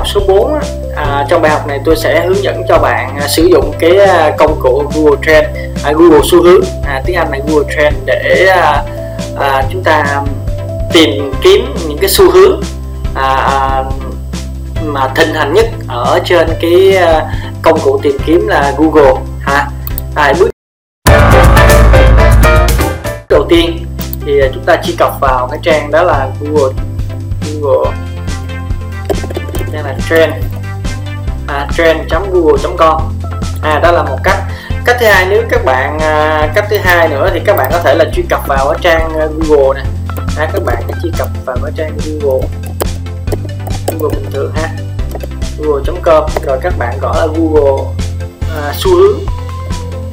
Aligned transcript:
học 0.00 0.08
số 0.08 0.20
4 0.28 0.58
à, 0.96 1.26
trong 1.28 1.42
bài 1.42 1.50
học 1.50 1.66
này 1.66 1.80
tôi 1.84 1.96
sẽ 1.96 2.26
hướng 2.26 2.42
dẫn 2.42 2.62
cho 2.68 2.78
bạn 2.78 3.16
à, 3.20 3.28
sử 3.28 3.44
dụng 3.44 3.72
cái 3.78 3.96
à, 3.96 4.32
công 4.38 4.60
cụ 4.60 4.84
Google 4.94 5.20
Trend 5.26 5.46
à, 5.84 5.92
Google 5.92 6.20
xu 6.30 6.42
hướng. 6.42 6.64
À, 6.84 7.02
tiếng 7.06 7.16
Anh 7.16 7.30
là 7.30 7.38
Google 7.46 7.74
Trend 7.76 7.96
để 8.04 8.46
à, 8.46 8.82
à, 9.38 9.62
chúng 9.72 9.84
ta 9.84 10.22
tìm 10.92 11.32
kiếm 11.42 11.74
những 11.88 11.98
cái 11.98 12.10
xu 12.10 12.30
hướng 12.30 12.62
à, 13.14 13.34
à, 13.34 13.84
mà 14.84 15.08
thịnh 15.16 15.34
hành 15.34 15.54
nhất 15.54 15.66
ở 15.88 16.20
trên 16.24 16.48
cái 16.60 16.96
à, 16.96 17.32
công 17.62 17.80
cụ 17.80 18.00
tìm 18.02 18.16
kiếm 18.26 18.48
là 18.48 18.74
Google 18.78 19.12
ha. 19.40 19.68
À, 20.14 20.32
bước 20.38 20.50
đầu 23.28 23.46
tiên 23.48 23.86
thì 24.26 24.40
à, 24.40 24.48
chúng 24.54 24.64
ta 24.64 24.76
truy 24.84 24.94
cập 24.98 25.12
vào 25.20 25.48
cái 25.50 25.60
trang 25.62 25.90
đó 25.90 26.02
là 26.02 26.28
Google 26.40 26.74
Google 27.60 27.92
hay 29.84 29.94
là 29.94 29.98
trend. 30.08 30.32
À, 31.48 31.68
trend.google.com 31.76 33.02
à 33.62 33.78
đó 33.78 33.92
là 33.92 34.02
một 34.02 34.18
cách. 34.24 34.36
Cách 34.84 34.96
thứ 35.00 35.06
hai 35.06 35.26
nếu 35.30 35.42
các 35.50 35.64
bạn 35.64 35.98
à, 35.98 36.48
cách 36.54 36.66
thứ 36.70 36.76
hai 36.76 37.08
nữa 37.08 37.30
thì 37.32 37.40
các 37.44 37.56
bạn 37.56 37.70
có 37.72 37.80
thể 37.80 37.94
là 37.94 38.04
truy 38.14 38.22
cập 38.28 38.46
vào 38.46 38.68
ở 38.68 38.74
trang 38.80 39.18
à, 39.18 39.26
Google 39.26 39.80
nè. 39.80 39.90
À, 40.38 40.50
các 40.52 40.62
bạn 40.64 40.82
sẽ 40.88 40.94
truy 41.02 41.10
cập 41.18 41.28
vào 41.44 41.56
ở 41.62 41.70
trang 41.76 41.96
Google. 41.96 42.48
Google 43.86 44.16
bình 44.16 44.30
thường 44.32 44.52
ha. 44.54 44.68
Google.com 45.58 46.30
rồi 46.46 46.58
các 46.62 46.78
bạn 46.78 46.98
gõ 47.00 47.14
là 47.14 47.26
Google 47.26 47.84
à, 48.56 48.72
xu 48.74 48.96
hướng. 48.96 49.18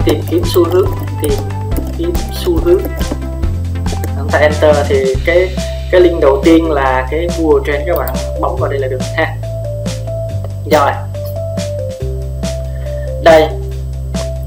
Tìm 0.05 0.21
kiếm 0.29 0.43
xu 0.45 0.63
hướng. 0.63 0.87
Tìm 1.21 1.33
kiếm 1.97 2.13
xu 2.33 2.59
hướng. 2.63 2.81
Chúng 4.17 4.29
ta 4.31 4.39
enter 4.39 4.75
thì 4.87 5.15
cái 5.25 5.49
cái 5.91 6.01
link 6.01 6.21
đầu 6.21 6.41
tiên 6.43 6.71
là 6.71 7.07
cái 7.11 7.27
Google 7.39 7.63
Trend 7.67 7.87
các 7.87 7.97
bạn 7.97 8.09
bấm 8.41 8.55
vào 8.59 8.69
đây 8.69 8.79
là 8.79 8.87
được 8.87 9.01
ha 9.17 9.36
rồi. 10.69 10.91
Đây. 13.23 13.47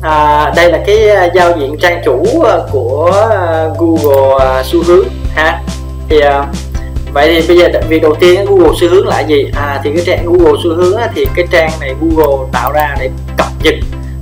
À, 0.02 0.52
đây 0.56 0.72
là 0.72 0.78
cái 0.86 1.08
à, 1.08 1.28
giao 1.34 1.58
diện 1.58 1.76
trang 1.80 2.02
chủ 2.04 2.42
à, 2.42 2.56
của 2.72 3.26
à, 3.30 3.68
Google 3.78 4.62
xu 4.64 4.82
hướng 4.82 5.08
ha. 5.34 5.60
Thì 6.08 6.20
vậy 7.12 7.34
thì 7.34 7.48
bây 7.48 7.58
giờ 7.58 7.80
việc 7.88 8.02
đầu 8.02 8.14
tiên 8.14 8.44
Google 8.44 8.76
xu 8.80 8.88
hướng 8.88 9.06
là 9.06 9.20
gì? 9.20 9.50
À 9.56 9.80
thì 9.84 9.90
cái 9.94 10.04
trang 10.06 10.26
Google 10.26 10.60
xu 10.64 10.74
hướng 10.74 11.00
thì 11.14 11.26
cái 11.34 11.46
trang 11.50 11.70
này 11.80 11.94
Google 12.00 12.48
tạo 12.52 12.72
ra 12.72 12.96
để 13.00 13.10
cập 13.36 13.48
nhật 13.62 13.74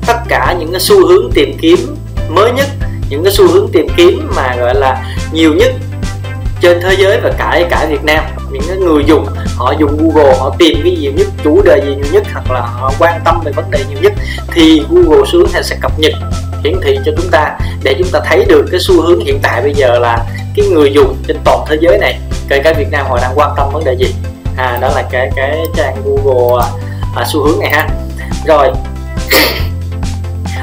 tất 0.07 0.17
cả 0.29 0.57
những 0.59 0.71
cái 0.73 0.81
xu 0.81 1.07
hướng 1.07 1.31
tìm 1.35 1.59
kiếm 1.61 1.97
mới 2.29 2.53
nhất 2.53 2.67
những 3.11 3.25
cái 3.25 3.33
xu 3.33 3.49
hướng 3.49 3.69
tìm 3.73 3.87
kiếm 3.97 4.31
mà 4.37 4.57
gọi 4.57 4.75
là 4.75 5.05
nhiều 5.33 5.55
nhất 5.55 5.73
trên 6.61 6.81
thế 6.81 6.97
giới 6.99 7.21
và 7.21 7.31
cả 7.39 7.63
cả 7.71 7.87
Việt 7.91 8.05
Nam 8.05 8.25
những 8.51 8.63
cái 8.69 8.77
người 8.77 9.05
dùng 9.07 9.27
họ 9.57 9.75
dùng 9.79 9.97
Google 9.97 10.37
họ 10.39 10.55
tìm 10.59 10.81
cái 10.83 10.97
nhiều 11.01 11.13
nhất 11.13 11.27
chủ 11.45 11.63
đề 11.63 11.81
gì 11.85 11.95
nhiều 11.95 12.13
nhất 12.13 12.23
hoặc 12.33 12.51
là 12.51 12.61
họ 12.61 12.93
quan 12.99 13.21
tâm 13.25 13.41
về 13.45 13.53
vấn 13.53 13.71
đề 13.71 13.85
nhiều 13.89 13.99
nhất 14.03 14.13
thì 14.53 14.83
Google 14.91 15.23
xu 15.33 15.39
hướng 15.39 15.63
sẽ 15.63 15.77
cập 15.81 15.99
nhật 15.99 16.13
hiển 16.65 16.81
thị 16.83 16.99
cho 17.05 17.13
chúng 17.17 17.31
ta 17.31 17.59
để 17.83 17.95
chúng 17.99 18.09
ta 18.13 18.21
thấy 18.25 18.45
được 18.45 18.67
cái 18.71 18.81
xu 18.81 19.03
hướng 19.03 19.21
hiện 19.21 19.39
tại 19.43 19.63
bây 19.63 19.75
giờ 19.75 19.99
là 19.99 20.27
cái 20.57 20.67
người 20.67 20.93
dùng 20.93 21.17
trên 21.27 21.37
toàn 21.45 21.65
thế 21.69 21.77
giới 21.81 21.99
này 21.99 22.19
kể 22.49 22.61
cả 22.65 22.73
Việt 22.73 22.91
Nam 22.91 23.07
họ 23.07 23.19
đang 23.23 23.33
quan 23.35 23.51
tâm 23.57 23.69
vấn 23.73 23.85
đề 23.85 23.93
gì. 23.93 24.15
À 24.57 24.79
đó 24.81 24.89
là 24.89 25.03
cái 25.11 25.31
cái 25.37 25.65
trang 25.77 25.97
Google 26.05 26.65
à, 26.65 26.69
à 27.17 27.25
xu 27.33 27.43
hướng 27.45 27.61
này 27.61 27.71
ha. 27.71 27.89
Rồi 28.47 28.71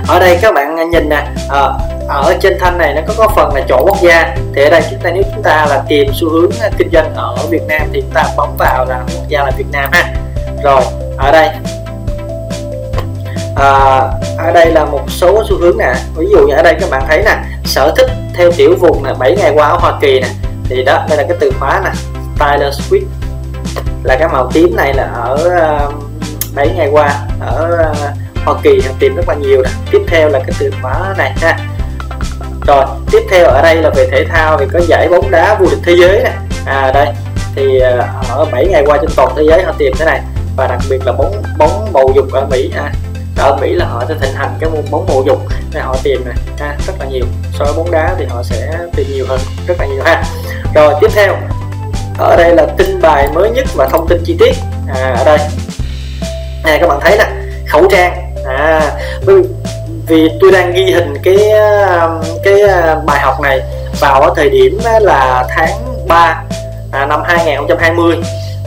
ở 0.07 0.19
đây 0.19 0.39
các 0.41 0.53
bạn 0.53 0.89
nhìn 0.89 1.09
nè 1.09 1.27
à, 1.49 1.69
ở 2.07 2.35
trên 2.41 2.57
thanh 2.59 2.77
này 2.77 2.93
nó 2.93 3.01
có 3.07 3.13
có 3.17 3.27
phần 3.35 3.55
là 3.55 3.61
chỗ 3.69 3.85
quốc 3.85 3.97
gia. 4.01 4.35
Thì 4.55 4.63
ở 4.63 4.69
đây 4.69 4.81
chúng 4.91 4.99
ta 4.99 5.11
nếu 5.11 5.23
chúng 5.33 5.43
ta 5.43 5.65
là 5.69 5.83
tìm 5.87 6.07
xu 6.13 6.29
hướng 6.29 6.51
ờ, 6.61 6.69
kinh 6.77 6.89
doanh 6.93 7.13
ở 7.15 7.35
Việt 7.49 7.63
Nam 7.67 7.81
thì 7.93 8.01
chúng 8.01 8.11
ta 8.13 8.23
bấm 8.37 8.49
vào 8.57 8.85
là 8.85 9.03
quốc 9.15 9.27
gia 9.27 9.43
là 9.43 9.51
Việt 9.57 9.65
Nam 9.71 9.89
ha. 9.93 10.13
Rồi 10.63 10.81
ở 11.17 11.31
đây 11.31 11.49
à, 13.55 13.99
ở 14.37 14.51
đây 14.53 14.71
là 14.71 14.85
một 14.85 15.01
số 15.07 15.43
xu 15.49 15.57
hướng 15.57 15.77
nè. 15.77 15.93
Ví 16.15 16.27
dụ 16.31 16.47
như 16.47 16.53
ở 16.53 16.63
đây 16.63 16.75
các 16.79 16.89
bạn 16.89 17.03
thấy 17.07 17.23
nè 17.25 17.37
sở 17.65 17.93
thích 17.97 18.09
theo 18.33 18.51
tiểu 18.51 18.75
vùng 18.79 19.03
là 19.03 19.13
7 19.13 19.35
ngày 19.35 19.51
qua 19.55 19.67
ở 19.67 19.77
Hoa 19.77 19.93
Kỳ 20.01 20.19
nè. 20.19 20.27
Thì 20.69 20.83
đó 20.83 21.05
đây 21.09 21.17
là 21.17 21.23
cái 21.23 21.37
từ 21.39 21.51
khóa 21.59 21.81
nè 21.83 21.91
Taylor 22.39 22.75
Swift. 22.79 23.05
Là 24.03 24.15
cái 24.15 24.27
màu 24.27 24.49
tím 24.53 24.75
này 24.75 24.93
là 24.93 25.03
ở 25.03 25.33
uh, 25.87 25.93
7 26.55 26.69
ngày 26.75 26.89
qua 26.91 27.13
ở 27.39 27.87
uh, 27.91 28.24
Hoa 28.45 28.55
Kỳ 28.63 28.81
tìm 28.99 29.15
rất 29.15 29.29
là 29.29 29.35
nhiều 29.35 29.61
nè. 29.61 29.69
Tiếp 29.91 30.01
theo 30.07 30.29
là 30.29 30.39
cái 30.39 30.51
từ 30.59 30.71
khóa 30.81 31.13
này 31.17 31.33
ha. 31.41 31.59
Rồi 32.67 32.85
tiếp 33.11 33.21
theo 33.29 33.47
ở 33.47 33.61
đây 33.61 33.75
là 33.75 33.89
về 33.89 34.07
thể 34.11 34.25
thao 34.25 34.57
thì 34.57 34.65
có 34.73 34.79
giải 34.87 35.07
bóng 35.09 35.31
đá 35.31 35.55
vô 35.59 35.65
địch 35.71 35.79
thế 35.85 35.95
giới 35.99 36.23
này. 36.23 36.33
À 36.65 36.91
đây. 36.93 37.07
Thì 37.55 37.79
à, 37.79 38.13
ở 38.29 38.45
7 38.45 38.67
ngày 38.67 38.83
qua 38.85 38.97
trên 39.01 39.09
toàn 39.15 39.33
thế 39.37 39.43
giới 39.43 39.63
họ 39.63 39.73
tìm 39.77 39.93
thế 39.99 40.05
này. 40.05 40.21
Và 40.57 40.67
đặc 40.67 40.79
biệt 40.89 41.05
là 41.05 41.11
bóng 41.11 41.43
bóng 41.57 41.89
bầu 41.93 42.11
dục 42.15 42.31
ở 42.31 42.45
Mỹ 42.45 42.71
à, 42.75 42.91
ở 43.37 43.57
Mỹ 43.61 43.73
là 43.73 43.85
họ 43.85 44.03
sẽ 44.07 44.15
thịnh 44.21 44.33
hành 44.33 44.53
cái 44.59 44.69
môn 44.69 44.83
bóng 44.91 45.05
bầu 45.07 45.23
dục 45.27 45.41
nên 45.73 45.83
họ 45.83 45.95
tìm 46.03 46.25
này 46.25 46.35
ha, 46.59 46.77
rất 46.87 46.93
là 46.99 47.05
nhiều. 47.05 47.25
So 47.53 47.65
với 47.65 47.73
bóng 47.73 47.91
đá 47.91 48.15
thì 48.17 48.25
họ 48.25 48.43
sẽ 48.43 48.77
tìm 48.95 49.07
nhiều 49.13 49.25
hơn 49.27 49.39
rất 49.67 49.75
là 49.79 49.85
nhiều 49.85 50.03
ha. 50.03 50.23
Rồi 50.73 50.93
tiếp 51.01 51.07
theo. 51.15 51.35
Ở 52.17 52.35
đây 52.37 52.55
là 52.55 52.65
tin 52.77 53.01
bài 53.01 53.27
mới 53.33 53.49
nhất 53.49 53.65
và 53.75 53.87
thông 53.87 54.07
tin 54.07 54.23
chi 54.25 54.35
tiết. 54.39 54.53
À, 54.87 55.15
ở 55.17 55.23
đây. 55.25 55.37
Này 56.63 56.79
các 56.79 56.87
bạn 56.87 56.99
thấy 57.01 57.17
nè. 57.17 57.25
Khẩu 57.67 57.87
trang 57.91 58.24
à 58.47 58.91
vâng, 59.25 59.43
vì 60.07 60.29
tôi 60.41 60.51
đang 60.51 60.73
ghi 60.73 60.91
hình 60.91 61.17
cái 61.23 61.51
um, 61.51 62.23
cái 62.43 62.53
uh, 62.63 63.05
bài 63.05 63.19
học 63.19 63.41
này 63.41 63.61
vào 63.99 64.21
ở 64.21 64.33
thời 64.35 64.49
điểm 64.49 64.79
là 65.01 65.45
tháng 65.49 66.05
3 66.07 66.43
à, 66.91 67.05
năm 67.05 67.21
2020 67.25 68.17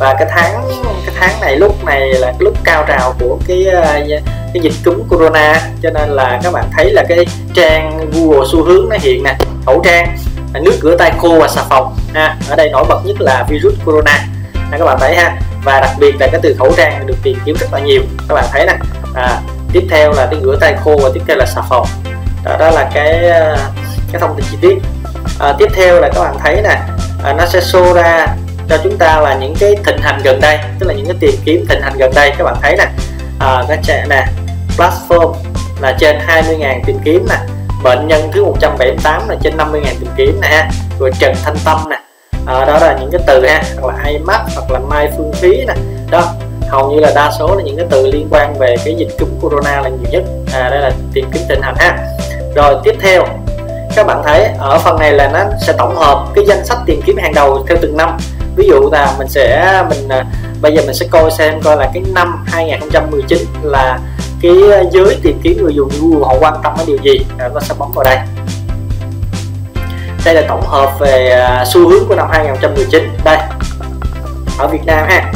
và 0.00 0.14
cái 0.14 0.28
tháng 0.30 0.62
cái 1.06 1.14
tháng 1.20 1.40
này 1.40 1.56
lúc 1.56 1.84
này 1.84 2.00
là 2.12 2.32
lúc 2.38 2.54
cao 2.64 2.84
trào 2.88 3.14
của 3.20 3.38
cái 3.46 3.66
uh, 3.68 4.22
cái 4.54 4.62
dịch 4.62 4.74
cúm 4.84 5.08
corona. 5.08 5.60
Cho 5.82 5.90
nên 5.90 6.08
là 6.08 6.40
các 6.42 6.52
bạn 6.52 6.64
thấy 6.76 6.92
là 6.92 7.04
cái 7.08 7.26
trang 7.54 8.10
Google 8.12 8.46
xu 8.52 8.64
hướng 8.64 8.88
nó 8.88 8.96
hiện 9.00 9.22
nè 9.22 9.36
khẩu 9.66 9.82
trang 9.84 10.16
nước 10.62 10.78
rửa 10.82 10.96
tay 10.96 11.12
khô 11.18 11.38
và 11.40 11.48
xà 11.48 11.62
phòng. 11.68 11.96
Ha 12.14 12.36
ở 12.48 12.56
đây 12.56 12.70
nổi 12.70 12.84
bật 12.88 13.00
nhất 13.04 13.20
là 13.20 13.46
virus 13.48 13.74
corona. 13.84 14.24
Ha, 14.54 14.78
các 14.78 14.84
bạn 14.84 14.96
thấy 15.00 15.16
ha. 15.16 15.36
Và 15.64 15.80
đặc 15.80 15.90
biệt 15.98 16.14
là 16.20 16.26
cái 16.32 16.40
từ 16.42 16.54
khẩu 16.58 16.72
trang 16.76 17.06
được 17.06 17.16
tìm 17.22 17.38
kiếm 17.44 17.56
rất 17.60 17.72
là 17.72 17.78
nhiều. 17.78 18.02
Các 18.28 18.34
bạn 18.34 18.44
thấy 18.52 18.66
nè. 18.66 18.76
À, 19.14 19.40
tiếp 19.72 19.86
theo 19.90 20.12
là 20.12 20.28
cái 20.30 20.40
rửa 20.42 20.56
tay 20.60 20.76
khô 20.84 21.00
và 21.02 21.10
tiếp 21.14 21.22
theo 21.26 21.36
là 21.36 21.46
xà 21.46 21.62
phòng 21.68 21.86
đó, 22.44 22.56
đó 22.58 22.70
là 22.70 22.90
cái 22.94 23.28
ờ, 23.28 23.56
cái 24.12 24.20
thông 24.20 24.36
tin 24.36 24.44
chi 24.50 24.56
tiết. 24.60 24.78
À, 25.38 25.54
tiếp 25.58 25.68
theo 25.74 26.00
là 26.00 26.08
các 26.14 26.20
bạn 26.20 26.36
thấy 26.44 26.62
nè 26.62 26.80
à, 27.24 27.32
nó 27.32 27.46
sẽ 27.46 27.60
show 27.60 27.92
ra 27.92 28.26
cho 28.68 28.78
chúng 28.84 28.98
ta 28.98 29.20
là 29.20 29.34
những 29.34 29.54
cái 29.60 29.76
thịnh 29.84 29.98
hành 29.98 30.20
gần 30.24 30.40
đây 30.40 30.58
tức 30.78 30.86
là 30.86 30.94
những 30.94 31.06
cái 31.06 31.16
tìm 31.20 31.34
kiếm 31.44 31.66
thịnh 31.68 31.80
hành 31.82 31.92
gần 31.98 32.10
đây 32.14 32.32
các 32.38 32.44
bạn 32.44 32.56
thấy 32.62 32.76
nè. 32.76 32.86
À, 33.38 33.64
nó 33.68 33.74
trẻ 33.82 34.06
nè 34.10 34.26
platform 34.76 35.34
là 35.80 35.96
trên 36.00 36.18
20.000 36.26 36.80
tìm 36.86 36.98
kiếm 37.04 37.26
nè 37.28 37.36
bệnh 37.82 38.08
nhân 38.08 38.30
thứ 38.32 38.44
178 38.44 39.28
là 39.28 39.36
trên 39.42 39.56
50.000 39.56 39.82
tìm 39.82 40.10
kiếm 40.16 40.40
nè 40.40 40.68
rồi 40.98 41.10
Trần 41.18 41.34
Thanh 41.44 41.56
Tâm 41.64 41.78
nè. 41.90 41.96
À, 42.46 42.64
đó 42.64 42.78
là 42.80 42.98
những 43.00 43.10
cái 43.10 43.20
từ 43.26 43.46
ha 43.46 43.62
hoặc 43.80 43.94
là 43.94 44.04
IMAP 44.04 44.40
hoặc 44.54 44.70
là 44.70 44.78
Mai 44.78 45.10
Phương 45.16 45.32
Thúy 45.40 45.64
nè. 45.66 45.74
Đó 46.10 46.34
hầu 46.68 46.90
như 46.90 47.00
là 47.00 47.12
đa 47.14 47.30
số 47.38 47.56
là 47.56 47.62
những 47.62 47.76
cái 47.76 47.86
từ 47.90 48.06
liên 48.06 48.28
quan 48.30 48.58
về 48.58 48.76
cái 48.84 48.94
dịch 48.94 49.08
cúm 49.18 49.28
corona 49.40 49.80
là 49.80 49.88
nhiều 49.88 50.10
nhất. 50.10 50.22
À 50.52 50.70
đây 50.70 50.80
là 50.80 50.90
tìm 51.12 51.24
kiếm 51.32 51.42
tình 51.48 51.60
hình 51.62 51.74
ha. 51.78 51.98
Rồi 52.54 52.74
tiếp 52.84 52.94
theo 53.00 53.24
các 53.96 54.06
bạn 54.06 54.22
thấy 54.24 54.44
ở 54.58 54.78
phần 54.78 54.98
này 54.98 55.12
là 55.12 55.28
nó 55.28 55.40
sẽ 55.66 55.72
tổng 55.72 55.96
hợp 55.96 56.26
cái 56.34 56.44
danh 56.48 56.64
sách 56.64 56.78
tìm 56.86 57.00
kiếm 57.06 57.16
hàng 57.16 57.34
đầu 57.34 57.64
theo 57.68 57.78
từng 57.80 57.96
năm. 57.96 58.16
Ví 58.56 58.68
dụ 58.68 58.90
là 58.92 59.14
mình 59.18 59.28
sẽ 59.28 59.82
mình 59.88 60.08
à, 60.08 60.26
bây 60.60 60.74
giờ 60.74 60.82
mình 60.86 60.94
sẽ 60.94 61.06
coi 61.10 61.30
xem 61.30 61.60
coi 61.62 61.76
là 61.76 61.90
cái 61.94 62.02
năm 62.14 62.44
2019 62.46 63.38
là 63.62 63.98
cái 64.42 64.52
giới 64.92 65.16
tìm 65.22 65.40
kiếm 65.42 65.62
người 65.62 65.74
dùng 65.74 65.88
Google 66.00 66.26
họ 66.26 66.34
quan 66.40 66.54
tâm 66.62 66.72
đến 66.78 66.86
điều 66.86 66.96
gì. 66.96 67.26
À, 67.38 67.48
nó 67.54 67.60
sẽ 67.60 67.74
bấm 67.78 67.92
vào 67.94 68.04
đây. 68.04 68.18
Đây 70.24 70.34
là 70.34 70.42
tổng 70.48 70.66
hợp 70.66 70.98
về 70.98 71.30
à, 71.30 71.64
xu 71.64 71.88
hướng 71.88 72.08
của 72.08 72.14
năm 72.14 72.28
2019 72.30 73.10
đây 73.24 73.38
ở 74.58 74.68
Việt 74.68 74.86
Nam 74.86 75.06
ha 75.08 75.32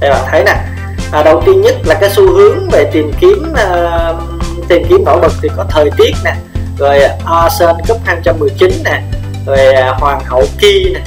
đây 0.00 0.10
bạn 0.10 0.24
thấy 0.30 0.44
nè. 0.44 0.54
À, 1.12 1.22
đầu 1.22 1.42
tiên 1.46 1.60
nhất 1.60 1.74
là 1.84 1.94
cái 1.94 2.10
xu 2.10 2.32
hướng 2.32 2.70
về 2.70 2.84
tìm 2.92 3.12
kiếm 3.20 3.52
uh, 3.52 4.68
tìm 4.68 4.82
kiếm 4.88 5.04
nổi 5.04 5.20
bật 5.20 5.32
thì 5.42 5.48
có 5.56 5.64
thời 5.70 5.90
tiết 5.96 6.12
nè 6.24 6.34
rồi 6.78 7.00
Arsen 7.26 7.76
Cup 7.88 7.98
219 8.04 8.70
nè 8.84 9.02
rồi 9.46 9.58
à, 9.58 9.94
Hoàng 9.98 10.20
hậu 10.24 10.44
Ki 10.58 10.94
nè. 10.94 11.00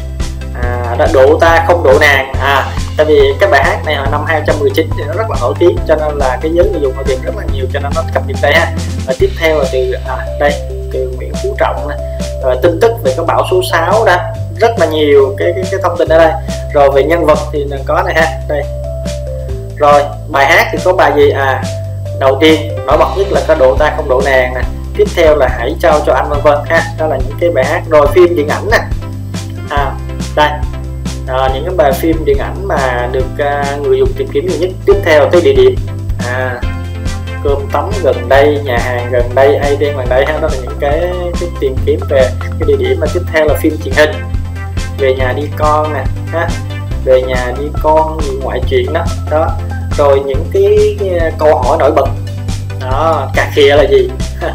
À, 0.64 0.96
đó, 1.00 1.06
độ 1.14 1.38
ta 1.40 1.64
không 1.68 1.84
độ 1.84 2.00
nàng. 2.00 2.34
À 2.42 2.66
tại 3.00 3.06
vì 3.06 3.34
cái 3.40 3.50
bài 3.50 3.64
hát 3.64 3.86
này 3.86 3.96
hồi 3.96 4.08
năm 4.12 4.26
2019 4.28 4.90
thì 4.98 5.04
nó 5.08 5.14
rất 5.14 5.30
là 5.30 5.38
nổi 5.42 5.54
tiếng 5.60 5.78
cho 5.88 5.96
nên 5.96 6.18
là 6.18 6.38
cái 6.42 6.52
giới 6.54 6.70
người 6.70 6.82
dùng 6.82 6.94
họ 6.96 7.04
tìm 7.08 7.20
rất 7.24 7.36
là 7.38 7.44
nhiều 7.54 7.66
cho 7.74 7.80
nên 7.80 7.92
nó 7.96 8.04
cập 8.14 8.28
nhật 8.28 8.38
đây 8.42 8.54
ha. 8.54 8.72
Và 9.08 9.14
tiếp 9.20 9.30
theo 9.40 9.60
là 9.60 9.66
từ 9.72 9.92
à, 10.08 10.18
đây 10.40 10.54
từ 10.94 11.14
Nguyễn 11.18 11.34
Phú 11.44 11.56
Trọng 11.60 11.88
nè. 11.90 11.96
Rồi 12.44 12.58
tin 12.62 12.80
tức 12.82 12.92
về 13.04 13.14
cái 13.18 13.26
bão 13.26 13.46
số 13.52 13.62
6 13.72 14.06
đó. 14.06 14.16
Rất 14.60 14.80
là 14.80 14.86
nhiều 14.86 15.36
cái 15.38 15.52
cái, 15.56 15.64
cái 15.72 15.80
thông 15.84 15.98
tin 15.98 16.08
ở 16.08 16.18
đây. 16.18 16.32
Rồi 16.74 16.92
về 16.92 17.04
nhân 17.04 17.26
vật 17.26 17.40
thì 17.54 17.66
có 17.86 18.04
này 18.06 18.14
ha. 18.14 18.28
Đây 18.48 18.64
rồi 19.80 20.02
bài 20.30 20.46
hát 20.46 20.68
thì 20.72 20.78
có 20.84 20.94
bài 20.94 21.12
gì? 21.16 21.30
À 21.30 21.64
đầu 22.20 22.38
tiên 22.42 22.72
nổi 22.86 22.98
bật 22.98 23.08
nhất 23.18 23.28
là 23.32 23.42
có 23.48 23.56
độ 23.56 23.76
ta 23.76 23.94
không 23.96 24.10
độ 24.10 24.22
nàng 24.26 24.54
nè. 24.54 24.62
Tiếp 24.98 25.08
theo 25.16 25.36
là 25.36 25.48
hãy 25.60 25.76
trao 25.80 26.00
cho 26.06 26.14
anh 26.14 26.30
vân 26.30 26.40
vân 26.44 26.58
ha 26.66 26.84
đó 27.00 27.08
là 27.08 27.18
những 27.18 27.38
cái 27.40 27.50
bài 27.50 27.66
hát 27.66 27.82
rồi 27.90 28.08
phim 28.14 28.36
điện 28.36 28.48
ảnh 28.48 28.70
nè. 28.72 28.80
À 29.70 29.92
đây. 30.36 30.50
À, 31.28 31.50
những 31.54 31.66
cái 31.66 31.74
bài 31.78 31.92
phim 31.94 32.26
điện 32.26 32.38
ảnh 32.38 32.68
mà 32.68 33.10
được 33.12 33.26
uh, 33.34 33.88
người 33.88 33.98
dùng 33.98 34.14
tìm 34.18 34.28
kiếm 34.28 34.48
nhiều 34.48 34.58
nhất. 34.60 34.70
Tiếp 34.86 34.96
theo 35.06 35.30
tới 35.30 35.42
địa 35.42 35.54
điểm. 35.54 35.76
À, 36.28 36.62
cơm 37.44 37.70
tắm 37.72 37.90
gần 38.04 38.30
đây 38.30 38.60
nhà 38.64 38.78
hàng 38.78 39.12
gần 39.12 39.24
đây 39.36 39.56
ATM 39.56 39.98
gần 39.98 40.10
đây. 40.10 40.26
Ha. 40.26 40.40
đó 40.42 40.48
là 40.52 40.58
những 40.62 40.78
cái, 40.80 41.00
cái 41.40 41.50
tìm 41.60 41.76
kiếm 41.86 42.00
về 42.10 42.30
cái 42.42 42.68
địa 42.68 42.78
điểm 42.78 42.98
mà 43.00 43.08
tiếp 43.14 43.22
theo 43.34 43.46
là 43.46 43.54
phim 43.54 43.78
truyền 43.84 43.94
hình. 43.94 44.12
Về 44.98 45.16
nhà 45.16 45.34
đi 45.34 45.44
con 45.58 45.94
nè. 45.94 46.04
Ha 46.32 46.50
về 47.06 47.22
nhà 47.22 47.54
đi 47.60 47.66
con 47.84 48.18
ngoại 48.42 48.62
chuyện 48.70 48.94
đó. 48.94 49.06
Đó. 49.32 49.48
Rồi 49.98 50.22
những 50.26 50.46
cái, 50.54 50.98
à, 51.20 51.32
câu 51.40 51.56
hỏi 51.56 51.78
nổi 51.80 51.92
bật. 51.92 52.08
Đó 52.82 53.30
cà 53.36 53.52
khịa 53.56 53.76
là 53.76 53.84
gì? 53.84 54.10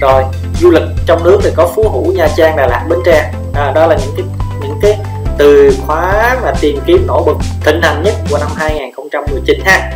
Rồi 0.00 0.24
du 0.60 0.70
lịch 0.70 0.88
trong 1.06 1.24
nước 1.24 1.40
thì 1.42 1.50
có 1.56 1.66
phú 1.74 1.88
hữu 1.88 2.12
nha 2.12 2.28
trang 2.36 2.56
đà 2.56 2.66
lạt 2.66 2.86
bến 2.88 2.98
tre. 3.04 3.32
À, 3.54 3.72
đó 3.74 3.86
là 3.86 3.96
những 3.96 4.14
cái 4.16 4.26
những 4.62 4.78
cái 4.82 4.98
từ 5.38 5.76
khóa 5.86 6.38
mà 6.42 6.52
tìm 6.60 6.78
kiếm 6.86 7.06
nổi 7.06 7.22
bật 7.26 7.36
thịnh 7.64 7.82
hành 7.82 8.02
nhất 8.02 8.14
của 8.30 8.38
năm 8.38 8.50
2019 8.56 9.60
ha. 9.64 9.92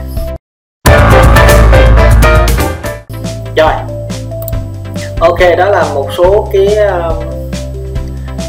Rồi. 3.57 3.73
Ok 5.21 5.39
đó 5.59 5.67
là 5.67 5.85
một 5.95 6.09
số 6.17 6.49
cái 6.53 6.77
um, 6.77 7.15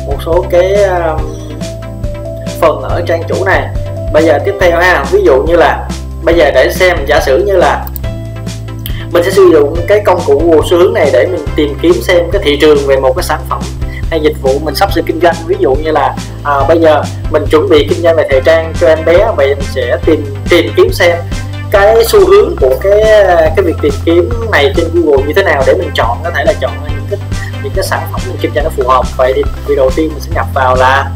một 0.07 0.17
số 0.25 0.45
cái 0.49 0.83
um, 0.83 1.46
phần 2.61 2.81
ở 2.81 3.01
trang 3.07 3.23
chủ 3.29 3.45
này. 3.45 3.67
Bây 4.13 4.23
giờ 4.23 4.39
tiếp 4.45 4.53
theo 4.59 4.79
ha 4.79 5.05
ví 5.11 5.21
dụ 5.23 5.43
như 5.43 5.55
là 5.55 5.87
bây 6.23 6.35
giờ 6.35 6.51
để 6.51 6.71
xem 6.73 6.97
giả 7.07 7.19
sử 7.25 7.45
như 7.45 7.57
là 7.57 7.85
mình 9.11 9.23
sẽ 9.23 9.31
sử 9.31 9.49
dụng 9.53 9.75
cái 9.87 10.01
công 10.05 10.19
cụ 10.25 10.41
Google 10.45 10.67
xu 10.69 10.77
hướng 10.77 10.93
này 10.93 11.09
để 11.13 11.27
mình 11.31 11.45
tìm 11.55 11.77
kiếm 11.81 11.93
xem 12.01 12.31
cái 12.31 12.41
thị 12.45 12.57
trường 12.61 12.77
về 12.87 12.97
một 12.97 13.13
cái 13.15 13.23
sản 13.23 13.39
phẩm 13.49 13.61
hay 14.09 14.19
dịch 14.19 14.41
vụ 14.41 14.59
mình 14.59 14.75
sắp 14.75 14.93
sửa 14.93 15.01
kinh 15.01 15.19
doanh. 15.21 15.35
Ví 15.47 15.55
dụ 15.59 15.75
như 15.75 15.91
là 15.91 16.15
à, 16.43 16.53
bây 16.67 16.79
giờ 16.79 17.03
mình 17.31 17.45
chuẩn 17.51 17.69
bị 17.69 17.87
kinh 17.89 18.01
doanh 18.01 18.15
về 18.15 18.27
thời 18.29 18.41
trang 18.45 18.73
cho 18.81 18.87
em 18.87 19.05
bé 19.05 19.27
vậy 19.35 19.55
mình 19.55 19.67
sẽ 19.75 19.97
tìm 20.05 20.35
tìm 20.49 20.73
kiếm 20.75 20.93
xem 20.93 21.17
cái 21.71 21.95
xu 22.05 22.27
hướng 22.27 22.55
của 22.61 22.75
cái 22.81 23.01
cái 23.55 23.65
việc 23.65 23.75
tìm 23.81 23.93
kiếm 24.05 24.29
này 24.51 24.73
trên 24.77 24.85
Google 24.93 25.27
như 25.27 25.33
thế 25.33 25.43
nào 25.43 25.63
để 25.67 25.73
mình 25.73 25.91
chọn 25.95 26.17
có 26.23 26.29
thể 26.35 26.43
là 26.43 26.53
chọn 26.61 26.71
những 26.83 27.07
cái 27.09 27.19
những 27.63 27.73
cái 27.75 27.83
sản 27.83 27.99
phẩm 28.11 28.21
mình 28.27 28.37
kinh 28.41 28.51
doanh 28.55 28.63
nó 28.63 28.71
phù 28.77 28.87
hợp. 28.87 29.05
Vậy 29.17 29.33
thì 29.35 29.43
việc 29.67 29.75
đầu 29.77 29.89
tiên 29.95 30.09
mình 30.13 30.21
sẽ 30.21 30.31
nhập 30.35 30.45
vào 30.53 30.75
là 30.75 31.11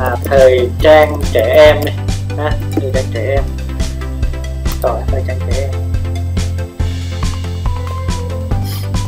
à, 0.00 0.16
thời 0.24 0.70
trang 0.80 1.20
trẻ 1.32 1.52
em 1.54 1.84
này. 1.84 1.94
Ha, 2.38 2.52
thời 2.80 2.90
trang 2.94 3.04
trẻ 3.14 3.20
em. 3.34 3.42
Rồi 4.82 5.00
thời 5.06 5.22
trang 5.28 5.38
trẻ 5.50 5.60
em. 5.60 5.70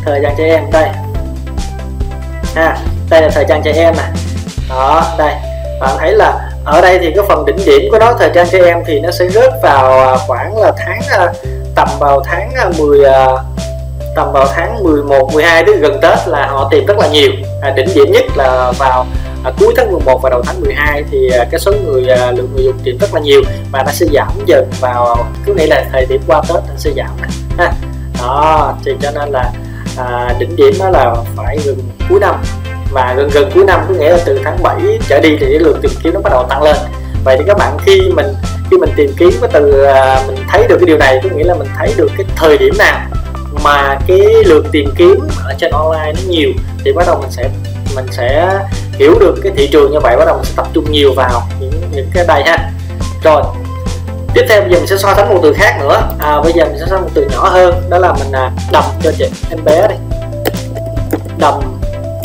Thời 0.05 0.21
trang 0.23 0.35
trẻ 0.39 0.45
em 0.45 0.71
đây. 0.73 0.89
Ha 2.55 2.77
đây 3.11 3.23
là 3.23 3.29
thời 3.35 3.45
trang 3.49 3.63
trẻ 3.65 3.73
em 3.73 3.95
nè 3.97 4.09
đó 4.69 5.15
đây. 5.19 5.35
Bạn 5.81 5.97
thấy 5.99 6.13
là 6.13 6.51
ở 6.65 6.81
đây 6.81 6.99
thì 6.99 7.13
cái 7.17 7.25
phần 7.29 7.45
đỉnh 7.47 7.67
điểm 7.67 7.91
của 7.91 7.99
nó 7.99 8.15
thời 8.19 8.31
trang 8.35 8.47
trẻ 8.51 8.59
em 8.65 8.83
thì 8.87 9.01
nó 9.01 9.11
sẽ 9.11 9.29
rớt 9.29 9.53
vào 9.63 10.01
à, 10.01 10.17
khoảng 10.27 10.57
là 10.59 10.73
tháng 10.79 11.01
à, 11.11 11.33
tầm 11.75 11.89
vào 11.99 12.23
tháng 12.25 12.53
10 12.79 13.01
tầm 14.17 14.33
vào 14.33 14.47
tháng 14.55 14.85
11 14.85 15.31
12 15.33 15.65
đến 15.65 15.81
gần 15.81 16.01
Tết 16.03 16.29
là 16.29 16.47
họ 16.47 16.69
tìm 16.71 16.87
rất 16.87 16.99
là 16.99 17.09
nhiều. 17.09 17.31
À, 17.63 17.71
đỉnh 17.71 17.89
điểm 17.95 18.13
nhất 18.13 18.25
là 18.37 18.73
vào 18.79 19.07
à, 19.45 19.53
cuối 19.59 19.75
tháng 19.77 19.93
11 19.93 20.21
và 20.23 20.31
đầu 20.31 20.43
tháng 20.43 20.61
12 20.61 21.05
thì 21.11 21.31
à, 21.31 21.45
cái 21.51 21.61
số 21.61 21.73
người 21.85 22.09
à, 22.09 22.33
lượng 22.33 22.51
người 22.55 22.65
dùng 22.65 22.79
tìm 22.85 22.99
rất 22.99 23.15
là 23.15 23.21
nhiều 23.21 23.43
và 23.73 23.83
nó 23.83 23.93
sẽ 23.93 24.07
giảm 24.13 24.29
dần 24.47 24.71
vào 24.81 25.27
cứ 25.47 25.55
nghĩ 25.55 25.67
là 25.67 25.85
thời 25.93 26.07
điểm 26.07 26.21
qua 26.27 26.43
Tết 26.49 26.63
nó 26.69 26.75
sẽ 26.77 26.91
giảm 26.97 27.11
ha. 27.59 27.73
Đó 28.19 28.75
thì 28.85 28.93
cho 29.03 29.11
nên 29.11 29.29
là 29.29 29.53
à, 29.97 30.35
đỉnh 30.39 30.57
điểm 30.57 30.75
đó 30.79 30.91
là 30.91 31.15
phải 31.37 31.59
gần 31.65 31.77
cuối 32.09 32.21
năm 32.21 32.35
và 32.93 33.15
gần 33.17 33.31
gần 33.33 33.51
cuối 33.55 33.65
năm 33.65 33.81
có 33.89 33.95
nghĩa 33.95 34.11
là 34.11 34.19
từ 34.25 34.41
tháng 34.45 34.63
7 34.63 34.99
trở 35.09 35.21
đi 35.21 35.37
thì 35.41 35.47
cái 35.47 35.59
lượng 35.59 35.79
tìm 35.83 35.93
kiếm 36.03 36.15
nó 36.15 36.21
bắt 36.21 36.31
đầu 36.31 36.47
tăng 36.49 36.63
lên. 36.63 36.77
Vậy 37.25 37.37
thì 37.39 37.45
các 37.47 37.59
bạn 37.59 37.79
khi 37.87 38.01
mình 38.15 38.27
khi 38.71 38.77
mình 38.77 38.91
tìm 38.97 39.11
kiếm 39.19 39.31
cái 39.41 39.51
từ 39.53 39.83
à, 39.83 40.23
mình 40.27 40.37
thấy 40.49 40.67
được 40.69 40.77
cái 40.81 40.87
điều 40.87 40.99
này 40.99 41.21
có 41.23 41.29
nghĩa 41.37 41.45
là 41.45 41.55
mình 41.55 41.69
thấy 41.79 41.95
được 41.97 42.11
cái 42.17 42.27
thời 42.37 42.59
điểm 42.59 42.75
nào 42.79 43.01
mà 43.65 43.99
cái 44.07 44.19
lượng 44.45 44.67
tìm 44.73 44.91
kiếm 44.97 45.19
ở 45.45 45.55
trên 45.59 45.73
online 45.73 46.13
nó 46.13 46.21
nhiều 46.29 46.51
thì 46.85 46.93
bắt 46.93 47.07
đầu 47.07 47.19
mình 47.21 47.31
sẽ 47.31 47.51
mình 47.95 48.07
sẽ 48.11 48.59
hiểu 49.01 49.19
được 49.19 49.35
cái 49.43 49.53
thị 49.57 49.69
trường 49.73 49.93
như 49.93 50.01
vậy 50.01 50.17
bắt 50.17 50.25
đầu 50.25 50.37
mình 50.37 50.45
sẽ 50.45 50.53
tập 50.57 50.67
trung 50.73 50.93
nhiều 50.93 51.13
vào 51.17 51.43
những 51.61 51.73
những 51.91 52.11
cái 52.15 52.25
đây 52.27 52.43
ha 52.47 52.71
rồi 53.25 53.43
tiếp 54.35 54.47
theo 54.49 54.61
bây 54.61 54.71
giờ 54.71 54.79
mình 54.79 54.87
sẽ 54.87 54.97
so 54.97 55.15
sánh 55.15 55.29
một 55.29 55.41
từ 55.43 55.53
khác 55.53 55.77
nữa. 55.81 56.03
À, 56.19 56.41
bây 56.41 56.53
giờ 56.53 56.65
mình 56.65 56.79
sẽ 56.79 56.85
so 56.87 56.91
sánh 56.91 57.03
một 57.03 57.09
từ 57.15 57.29
nhỏ 57.33 57.49
hơn 57.49 57.83
đó 57.91 57.99
là 57.99 58.13
mình 58.13 58.33
à, 58.33 58.51
đầm 58.73 58.85
cho 59.03 59.13
chị 59.19 59.31
em 59.51 59.65
bé 59.65 59.89
đi. 59.89 59.95
Đầm 61.39 61.55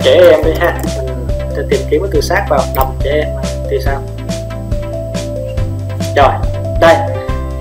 trẻ 0.03 0.11
em 0.31 0.43
đi 0.43 0.51
ha. 0.59 0.77
Mình 1.39 1.49
sẽ 1.55 1.61
tìm 1.69 1.79
kiếm 1.89 2.01
cái 2.01 2.09
từ 2.13 2.21
sát 2.21 2.45
vào 2.49 2.59
đầm 2.75 2.87
trẻ 3.03 3.11
em. 3.11 3.27
Thì 3.71 3.77
sao? 3.85 4.01
Rồi 6.15 6.29
đây. 6.81 6.95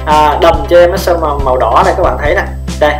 À, 0.06 0.38
đầm 0.40 0.66
cho 0.70 0.78
em 0.78 0.90
nó 0.90 0.96
sơn 0.96 1.20
màu, 1.20 1.40
màu 1.44 1.56
đỏ 1.56 1.82
này 1.84 1.94
các 1.96 2.02
bạn 2.02 2.18
thấy 2.20 2.34
nè. 2.34 2.44
Đây. 2.80 2.94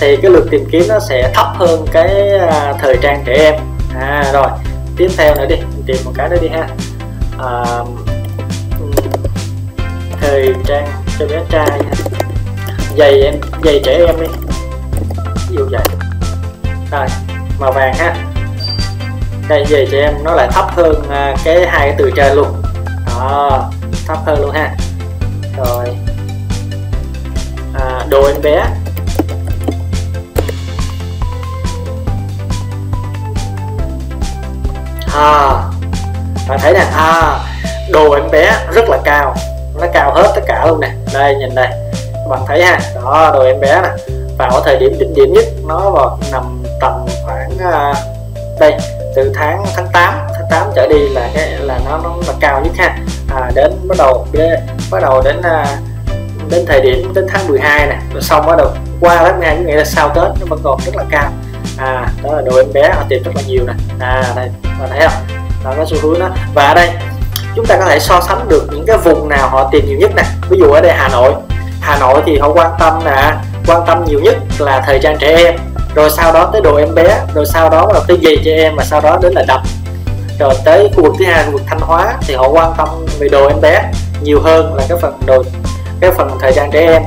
Thì 0.00 0.16
cái 0.22 0.30
lượt 0.30 0.46
tìm 0.50 0.68
kiếm 0.72 0.84
nó 0.88 0.98
sẽ 0.98 1.30
thấp 1.34 1.46
hơn 1.54 1.86
cái 1.92 2.38
à, 2.38 2.74
thời 2.80 2.96
trang 3.02 3.22
trẻ 3.26 3.32
em. 3.32 3.54
À 4.00 4.30
rồi 4.32 4.48
tiếp 4.96 5.08
theo 5.16 5.34
nữa 5.34 5.46
đi 5.46 5.56
mình 5.56 5.82
tìm 5.86 5.96
một 6.04 6.12
cái 6.14 6.28
nữa 6.28 6.36
đi 6.40 6.48
ha. 6.48 6.68
À, 7.38 7.64
ừ, 8.80 8.90
thời 10.20 10.54
trang 10.66 10.88
cho 11.18 11.26
bé 11.26 11.40
trai 11.50 11.80
giày 12.98 13.22
em 13.22 13.34
giày 13.64 13.80
trẻ 13.84 14.04
em 14.06 14.20
đi. 14.20 14.26
Ví 15.48 15.56
dụ 15.56 15.68
vậy. 15.70 15.84
Rồi 16.90 17.06
màu 17.58 17.72
vàng 17.72 17.94
ha. 17.94 18.16
Đây 19.48 19.64
giày 19.70 19.88
trẻ 19.90 20.00
em 20.00 20.14
nó 20.24 20.34
lại 20.34 20.48
thấp 20.52 20.66
hơn 20.76 21.02
à, 21.10 21.36
cái 21.44 21.66
hai 21.66 21.88
cái 21.88 21.94
từ 21.98 22.10
trên 22.16 22.36
luôn. 22.36 22.62
Đó 23.06 23.70
thấp 24.06 24.18
hơn 24.26 24.40
luôn 24.40 24.50
ha. 24.50 24.74
Rồi. 25.56 25.84
À, 27.74 28.06
đồ 28.08 28.26
em 28.26 28.42
bé. 28.42 28.64
À 35.14 35.62
bạn 36.48 36.58
thấy 36.58 36.72
nè 36.72 36.84
à 36.96 37.38
đồ 37.90 38.12
em 38.12 38.30
bé 38.30 38.52
rất 38.72 38.88
là 38.88 38.98
cao. 39.04 39.34
Nó 39.80 39.86
cao 39.92 40.14
hết 40.14 40.32
tất 40.34 40.40
cả 40.46 40.66
luôn 40.66 40.80
nè. 40.80 40.90
Đây 41.14 41.34
nhìn 41.34 41.54
đây. 41.54 41.68
Bạn 42.30 42.40
thấy 42.46 42.64
ha? 42.64 42.78
Đó 42.94 43.30
đồ 43.34 43.42
em 43.42 43.60
bé 43.60 43.80
nè. 43.82 44.14
Vào 44.38 44.60
thời 44.64 44.76
điểm 44.76 44.98
đỉnh 44.98 45.14
điểm 45.14 45.32
nhất 45.32 45.44
nó 45.66 45.90
vào 45.90 46.18
nằm 46.32 46.62
tầm 46.80 47.06
khoảng 47.24 47.50
à, 47.58 47.94
đây 48.60 48.74
từ 49.16 49.32
tháng 49.34 49.64
tháng 49.76 49.86
8 49.92 50.14
tháng 50.34 50.46
8 50.50 50.70
trở 50.74 50.86
đi 50.86 51.08
là 51.08 51.28
cái 51.34 51.48
là 51.58 51.78
nó 51.84 52.00
nó 52.04 52.14
là 52.26 52.34
cao 52.40 52.60
nhất 52.60 52.72
ha. 52.78 52.96
À, 53.34 53.50
đến 53.54 53.72
bắt 53.88 53.98
đầu 53.98 54.26
bắt 54.90 55.00
đầu 55.02 55.22
đến 55.22 55.42
à, 55.42 55.66
đến 56.50 56.64
thời 56.66 56.80
điểm 56.80 57.12
đến 57.14 57.26
tháng 57.28 57.48
12 57.48 57.86
này 57.86 57.98
rồi 58.12 58.22
xong 58.22 58.46
bắt 58.46 58.56
đầu 58.58 58.68
qua 59.00 59.16
tháng 59.16 59.38
12 59.38 59.58
nghĩa 59.58 59.76
là 59.76 59.84
sau 59.84 60.08
Tết 60.08 60.24
nó 60.40 60.46
vẫn 60.48 60.60
còn 60.64 60.78
rất 60.84 60.96
là 60.96 61.04
cao 61.10 61.30
à 61.78 62.08
đó 62.22 62.32
là 62.32 62.42
đồ 62.46 62.56
em 62.56 62.72
bé, 62.72 62.92
họ 62.96 63.02
tìm 63.08 63.22
rất 63.22 63.32
là 63.34 63.42
nhiều 63.46 63.64
nè. 63.66 63.72
À 64.00 64.24
đây, 64.36 64.48
bạn 64.62 64.88
thấy 64.90 65.00
không? 65.00 65.22
Đó, 65.64 65.74
có 65.76 65.84
xu 65.84 65.96
hướng 66.02 66.20
đó. 66.20 66.28
Và 66.54 66.66
ở 66.66 66.74
đây, 66.74 66.90
chúng 67.56 67.66
ta 67.66 67.76
có 67.76 67.84
thể 67.84 67.98
so 67.98 68.20
sánh 68.20 68.48
được 68.48 68.68
những 68.70 68.86
cái 68.86 68.96
vùng 68.96 69.28
nào 69.28 69.48
họ 69.48 69.68
tìm 69.72 69.86
nhiều 69.86 69.98
nhất 69.98 70.10
nè. 70.16 70.22
Ví 70.48 70.58
dụ 70.58 70.72
ở 70.72 70.80
đây, 70.80 70.92
Hà 70.92 71.08
Nội. 71.08 71.32
Hà 71.80 71.98
Nội 71.98 72.22
thì 72.26 72.38
họ 72.38 72.48
quan 72.48 72.70
tâm 72.78 73.04
là 73.04 73.42
quan 73.66 73.86
tâm 73.86 74.04
nhiều 74.04 74.20
nhất 74.20 74.36
là 74.58 74.80
thời 74.86 74.98
trang 75.02 75.16
trẻ 75.18 75.36
em. 75.36 75.54
Rồi 75.94 76.10
sau 76.10 76.32
đó 76.32 76.50
tới 76.52 76.62
đồ 76.62 76.76
em 76.76 76.94
bé, 76.94 77.20
rồi 77.34 77.46
sau 77.46 77.70
đó 77.70 77.90
là 77.94 78.00
tới 78.08 78.18
giày 78.24 78.36
trẻ 78.44 78.56
em, 78.56 78.76
và 78.76 78.84
sau 78.84 79.00
đó 79.00 79.18
đến 79.22 79.32
là 79.32 79.44
đập. 79.48 79.60
Rồi 80.38 80.54
tới 80.64 80.90
khu 80.96 81.02
vực 81.02 81.14
thứ 81.18 81.24
hai, 81.24 81.44
khu 81.46 81.52
vực 81.52 81.62
Thanh 81.66 81.80
Hóa 81.80 82.14
thì 82.20 82.34
họ 82.34 82.48
quan 82.48 82.72
tâm 82.76 82.88
về 83.18 83.28
đồ 83.28 83.48
em 83.48 83.60
bé 83.60 83.82
nhiều 84.22 84.40
hơn 84.40 84.74
là 84.74 84.84
cái 84.88 84.98
phần 85.02 85.20
đồ, 85.26 85.42
cái 86.00 86.10
phần 86.10 86.38
thời 86.40 86.52
trang 86.52 86.70
trẻ 86.70 86.80
em. 86.80 87.02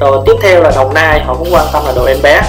Rồi 0.00 0.18
tiếp 0.26 0.32
theo 0.42 0.62
là 0.62 0.72
Đồng 0.76 0.94
Nai, 0.94 1.20
họ 1.20 1.34
cũng 1.34 1.54
quan 1.54 1.66
tâm 1.72 1.82
là 1.86 1.92
đồ 1.96 2.04
em 2.04 2.22
bé 2.22 2.42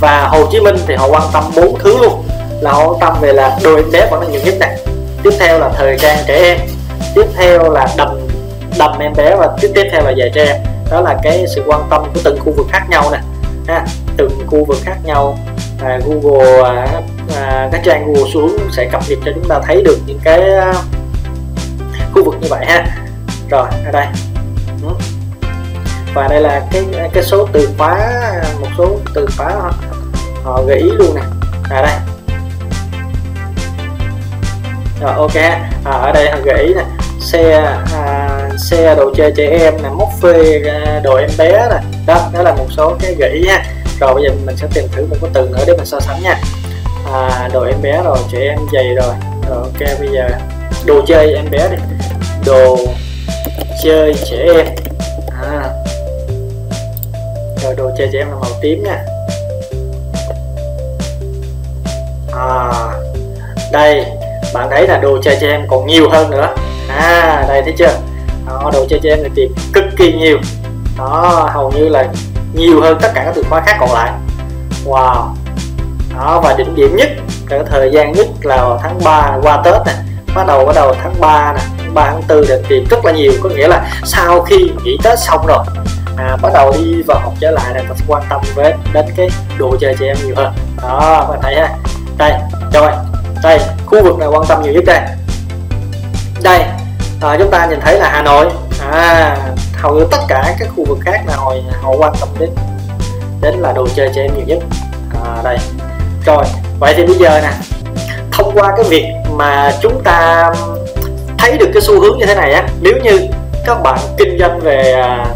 và 0.00 0.28
Hồ 0.28 0.46
Chí 0.52 0.60
Minh 0.60 0.76
thì 0.86 0.94
họ 0.94 1.08
quan 1.08 1.22
tâm 1.32 1.44
bốn 1.56 1.78
thứ 1.78 1.98
luôn. 1.98 2.24
Là 2.60 2.72
họ 2.72 2.88
quan 2.88 3.00
tâm 3.00 3.16
về 3.20 3.32
là 3.32 3.58
đồ 3.62 3.76
em 3.76 3.90
bé 3.92 4.08
vẫn 4.10 4.20
là 4.20 4.28
nhiều 4.28 4.40
nhất 4.44 4.54
này. 4.60 4.78
Tiếp 5.22 5.30
theo 5.38 5.58
là 5.58 5.68
thời 5.76 5.98
trang 5.98 6.18
trẻ 6.26 6.34
em. 6.34 6.58
Tiếp 7.14 7.26
theo 7.36 7.70
là 7.70 7.88
đầm 7.96 8.28
đầm 8.78 8.98
em 8.98 9.12
bé 9.16 9.36
và 9.36 9.48
tiếp 9.60 9.70
tiếp 9.74 9.88
theo 9.92 10.02
là 10.02 10.12
giày 10.18 10.30
tre. 10.34 10.60
Đó 10.90 11.00
là 11.00 11.16
cái 11.22 11.46
sự 11.54 11.62
quan 11.66 11.86
tâm 11.90 12.04
của 12.14 12.20
từng 12.24 12.40
khu 12.40 12.52
vực 12.56 12.66
khác 12.70 12.82
nhau 12.90 13.10
nè. 13.12 13.18
Ha 13.66 13.84
từng 14.16 14.30
khu 14.46 14.64
vực 14.64 14.78
khác 14.84 14.96
nhau. 15.04 15.38
À, 15.84 15.98
Google 16.06 16.62
à, 16.62 17.00
à, 17.36 17.68
các 17.72 17.80
trang 17.84 18.06
Google 18.06 18.30
xuống 18.34 18.58
sẽ 18.72 18.88
cập 18.92 19.02
nhật 19.08 19.18
cho 19.24 19.32
chúng 19.34 19.48
ta 19.48 19.60
thấy 19.66 19.82
được 19.82 19.98
những 20.06 20.20
cái 20.24 20.40
à, 20.54 20.72
khu 22.14 22.24
vực 22.24 22.34
như 22.40 22.48
vậy 22.50 22.64
ha. 22.66 22.86
Rồi 23.50 23.66
ở 23.86 23.92
đây. 23.92 24.06
Ừ. 24.82 24.88
Và 26.14 26.28
đây 26.28 26.40
là 26.40 26.62
cái 26.72 26.84
cái 27.12 27.22
số 27.22 27.48
từ 27.52 27.68
khóa 27.78 28.10
một 28.60 28.68
số 28.78 28.96
từ 29.14 29.26
khóa 29.36 29.52
họ, 30.48 30.62
gợi 30.62 30.78
ý 30.78 30.90
luôn 30.90 31.14
nè. 31.14 31.22
À 31.70 31.82
đây. 31.82 31.94
Rồi 35.00 35.14
ok. 35.14 35.36
À, 35.84 35.92
ở 35.92 36.12
đây 36.12 36.30
họ 36.30 36.38
gợi 36.44 36.62
ý 36.62 36.74
nè. 36.74 36.84
Xe 37.20 37.72
à, 37.94 38.28
xe 38.58 38.94
đồ 38.94 39.14
chơi 39.16 39.32
trẻ 39.36 39.58
em 39.60 39.82
nè 39.82 39.88
móc 39.88 40.08
phê 40.22 40.62
à, 40.68 41.00
đồ 41.04 41.14
em 41.16 41.30
bé 41.38 41.68
nè. 41.70 41.76
Đó 42.06 42.30
đó 42.32 42.42
là 42.42 42.54
một 42.54 42.66
số 42.70 42.96
cái 43.00 43.14
gợi 43.14 43.30
ý 43.30 43.42
nha 43.46 43.64
rồi 44.00 44.14
bây 44.14 44.24
giờ 44.24 44.30
mình 44.46 44.56
sẽ 44.56 44.66
tìm 44.74 44.84
thử 44.92 45.06
một 45.06 45.16
cái 45.20 45.30
từ 45.34 45.48
nữa 45.48 45.64
để 45.66 45.72
mình 45.76 45.86
so 45.86 46.00
sánh 46.00 46.22
nha. 46.22 46.40
À, 47.12 47.48
đồ 47.52 47.64
em 47.64 47.82
bé 47.82 48.02
rồi 48.04 48.18
trẻ 48.32 48.38
em 48.38 48.58
giày 48.72 48.94
rồi. 48.94 49.14
Rồi 49.48 49.58
ok 49.58 49.98
bây 50.00 50.08
giờ 50.08 50.28
đồ 50.86 51.02
chơi 51.06 51.34
em 51.34 51.50
bé 51.50 51.68
đi. 51.68 51.76
Đồ 52.46 52.78
chơi 53.84 54.14
trẻ 54.30 54.46
em. 54.56 54.66
À. 55.42 55.70
rồi 57.62 57.74
đồ 57.76 57.90
chơi 57.98 58.08
trẻ 58.12 58.18
em 58.18 58.30
là 58.30 58.34
màu 58.34 58.50
tím 58.62 58.84
nha. 58.84 59.04
À, 62.38 62.72
đây 63.72 64.06
bạn 64.54 64.68
thấy 64.70 64.86
là 64.88 64.98
đồ 64.98 65.18
chơi 65.22 65.38
trẻ 65.40 65.48
em 65.48 65.66
còn 65.68 65.86
nhiều 65.86 66.10
hơn 66.10 66.30
nữa. 66.30 66.54
À 66.88 67.44
đây 67.48 67.62
thấy 67.62 67.74
chưa? 67.78 67.92
Đó, 68.46 68.70
đồ 68.72 68.86
chơi 68.90 69.00
trẻ 69.02 69.10
em 69.10 69.18
thì 69.22 69.30
tìm 69.34 69.54
cực 69.72 69.84
kỳ 69.96 70.12
nhiều. 70.12 70.38
Đó 70.98 71.48
hầu 71.52 71.70
như 71.70 71.88
là 71.88 72.08
nhiều 72.54 72.80
hơn 72.80 72.98
tất 73.00 73.10
cả 73.14 73.22
các 73.24 73.32
từ 73.34 73.44
khóa 73.50 73.60
khác 73.60 73.76
còn 73.80 73.92
lại. 73.92 74.12
Wow. 74.86 75.26
Đó 76.16 76.40
và 76.44 76.54
đỉnh 76.58 76.74
điểm 76.74 76.96
nhất 76.96 77.08
cái 77.48 77.60
thời 77.70 77.90
gian 77.92 78.12
nhất 78.12 78.26
là 78.42 78.78
tháng 78.82 78.98
3 79.04 79.38
qua 79.42 79.62
Tết 79.64 79.74
này 79.86 79.94
bắt 80.34 80.46
đầu 80.46 80.66
bắt 80.66 80.72
đầu 80.74 80.94
tháng 81.02 81.14
3 81.20 81.52
nè 81.52 81.60
tháng 81.78 81.94
3 81.94 82.06
tháng 82.10 82.22
4 82.28 82.44
để 82.48 82.62
tìm 82.68 82.86
rất 82.90 83.04
là 83.04 83.12
nhiều. 83.12 83.32
Có 83.42 83.48
nghĩa 83.48 83.68
là 83.68 83.90
sau 84.04 84.42
khi 84.42 84.70
nghỉ 84.84 84.98
Tết 85.04 85.18
xong 85.18 85.46
rồi 85.46 85.64
à, 86.16 86.36
bắt 86.42 86.52
đầu 86.54 86.72
đi 86.72 87.02
vào 87.06 87.20
học 87.20 87.32
trở 87.40 87.50
lại 87.50 87.74
là 87.74 87.82
mình 87.82 87.96
sẽ 87.96 88.04
quan 88.08 88.22
tâm 88.28 88.40
với 88.54 88.74
đến 88.92 89.06
cái 89.16 89.30
đồ 89.58 89.76
chơi 89.80 89.94
trẻ 90.00 90.06
em 90.06 90.16
nhiều 90.24 90.34
hơn. 90.36 90.52
Đó 90.82 91.16
các 91.20 91.28
bạn 91.30 91.38
thấy 91.42 91.54
ha? 91.54 91.68
Đây 92.18 92.32
rồi 92.72 92.90
đây 93.42 93.60
khu 93.86 94.02
vực 94.02 94.18
này 94.18 94.28
quan 94.28 94.42
tâm 94.48 94.62
nhiều 94.62 94.72
nhất 94.72 94.84
đây. 94.86 95.00
Đây 96.42 96.60
à, 97.20 97.36
chúng 97.38 97.50
ta 97.50 97.66
nhìn 97.66 97.80
thấy 97.80 97.98
là 97.98 98.08
Hà 98.08 98.22
Nội. 98.22 98.46
À, 98.92 99.36
hầu 99.74 99.94
như 99.94 100.06
tất 100.10 100.18
cả 100.28 100.54
các 100.58 100.68
khu 100.76 100.84
vực 100.84 100.98
khác 101.04 101.20
là 101.26 101.36
hồi 101.36 101.62
họ 101.82 101.92
quan 101.98 102.12
tâm 102.20 102.28
đến 102.38 102.50
đến 103.40 103.54
là 103.54 103.72
đồ 103.72 103.88
chơi 103.94 104.10
trẻ 104.14 104.22
em 104.22 104.30
nhiều 104.36 104.46
nhất. 104.46 104.58
À, 105.24 105.42
đây. 105.44 105.58
Rồi 106.26 106.44
vậy 106.80 106.94
thì 106.96 107.06
bây 107.06 107.16
giờ 107.16 107.40
nè 107.42 107.50
thông 108.32 108.52
qua 108.54 108.72
cái 108.76 108.84
việc 108.88 109.04
mà 109.30 109.72
chúng 109.82 110.02
ta 110.04 110.50
thấy 111.38 111.58
được 111.58 111.70
cái 111.74 111.82
xu 111.82 112.00
hướng 112.00 112.18
như 112.18 112.26
thế 112.26 112.34
này 112.34 112.52
á 112.52 112.68
nếu 112.80 112.94
như 113.02 113.18
các 113.66 113.82
bạn 113.82 113.98
kinh 114.16 114.38
doanh 114.38 114.60
về 114.60 114.92
à, 114.92 115.26